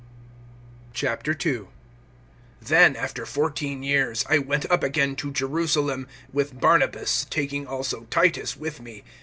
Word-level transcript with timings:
II. 1.03 1.67
THEN, 2.59 2.95
after 2.95 3.23
fourteen 3.23 3.83
years, 3.83 4.25
I 4.27 4.39
went 4.39 4.65
up 4.71 4.81
again 4.81 5.15
to 5.17 5.31
Jerusalem 5.31 6.07
with 6.33 6.59
Barnabas, 6.59 7.27
taking 7.29 7.67
also 7.67 8.07
Titus 8.09 8.57
with 8.57 8.81
me. 8.81 9.03